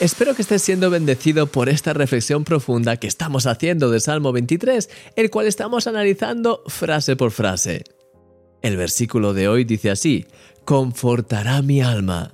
[0.00, 4.88] Espero que estés siendo bendecido por esta reflexión profunda que estamos haciendo de Salmo 23,
[5.14, 7.84] el cual estamos analizando frase por frase.
[8.62, 10.26] El versículo de hoy dice así,
[10.64, 12.32] confortará mi alma.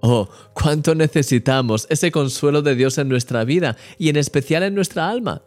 [0.00, 5.08] Oh, cuánto necesitamos ese consuelo de Dios en nuestra vida y en especial en nuestra
[5.08, 5.42] alma.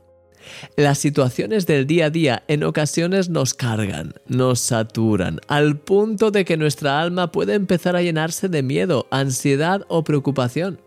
[0.75, 6.45] Las situaciones del día a día en ocasiones nos cargan, nos saturan, al punto de
[6.45, 10.79] que nuestra alma puede empezar a llenarse de miedo, ansiedad o preocupación.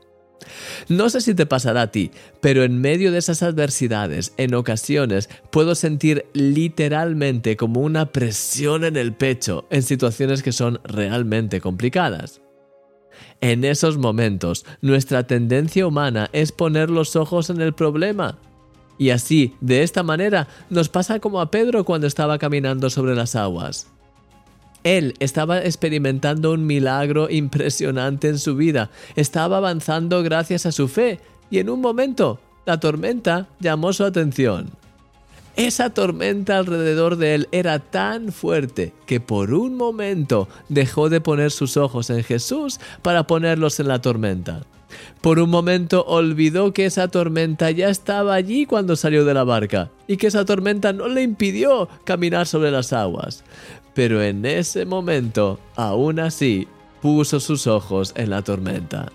[0.89, 5.29] No sé si te pasará a ti, pero en medio de esas adversidades, en ocasiones
[5.51, 12.41] puedo sentir literalmente como una presión en el pecho en situaciones que son realmente complicadas.
[13.41, 18.39] En esos momentos, nuestra tendencia humana es poner los ojos en el problema.
[19.01, 23.35] Y así, de esta manera, nos pasa como a Pedro cuando estaba caminando sobre las
[23.35, 23.87] aguas.
[24.85, 31.19] Él estaba experimentando un milagro impresionante en su vida, estaba avanzando gracias a su fe
[31.51, 34.69] y en un momento la tormenta llamó su atención.
[35.57, 41.53] Esa tormenta alrededor de él era tan fuerte que por un momento dejó de poner
[41.53, 44.61] sus ojos en Jesús para ponerlos en la tormenta.
[45.21, 49.91] Por un momento olvidó que esa tormenta ya estaba allí cuando salió de la barca
[50.07, 53.45] y que esa tormenta no le impidió caminar sobre las aguas.
[53.95, 56.69] Pero en ese momento, aún así,
[57.03, 59.11] puso sus ojos en la tormenta.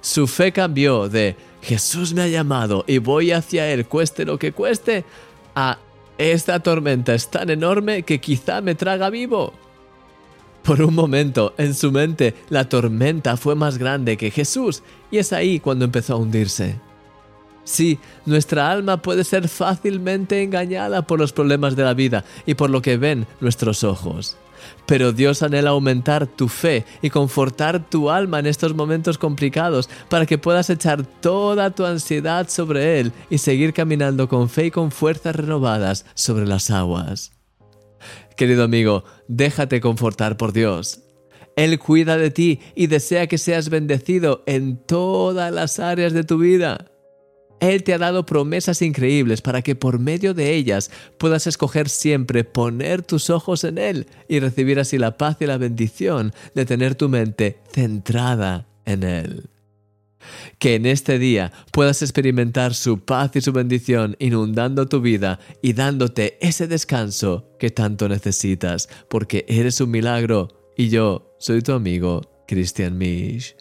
[0.00, 4.52] Su fe cambió de Jesús me ha llamado y voy hacia Él, cueste lo que
[4.52, 5.04] cueste,
[5.54, 5.78] a
[6.16, 9.52] esta tormenta es tan enorme que quizá me traga vivo.
[10.62, 15.32] Por un momento, en su mente, la tormenta fue más grande que Jesús y es
[15.32, 16.76] ahí cuando empezó a hundirse.
[17.64, 22.70] Sí, nuestra alma puede ser fácilmente engañada por los problemas de la vida y por
[22.70, 24.36] lo que ven nuestros ojos.
[24.86, 30.26] Pero Dios anhela aumentar tu fe y confortar tu alma en estos momentos complicados para
[30.26, 34.90] que puedas echar toda tu ansiedad sobre Él y seguir caminando con fe y con
[34.90, 37.39] fuerzas renovadas sobre las aguas.
[38.40, 41.02] Querido amigo, déjate confortar por Dios.
[41.56, 46.38] Él cuida de ti y desea que seas bendecido en todas las áreas de tu
[46.38, 46.90] vida.
[47.60, 52.42] Él te ha dado promesas increíbles para que por medio de ellas puedas escoger siempre
[52.42, 56.94] poner tus ojos en Él y recibir así la paz y la bendición de tener
[56.94, 59.50] tu mente centrada en Él.
[60.58, 65.72] Que en este día puedas experimentar su paz y su bendición inundando tu vida y
[65.72, 72.44] dándote ese descanso que tanto necesitas, porque eres un milagro y yo soy tu amigo
[72.46, 73.54] Christian Misch.